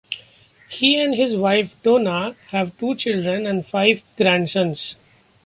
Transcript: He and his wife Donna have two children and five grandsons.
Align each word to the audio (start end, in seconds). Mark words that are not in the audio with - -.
He 0.67 0.99
and 0.99 1.13
his 1.13 1.35
wife 1.35 1.75
Donna 1.83 2.35
have 2.49 2.75
two 2.79 2.95
children 2.95 3.45
and 3.45 3.63
five 3.63 4.01
grandsons. 4.17 4.95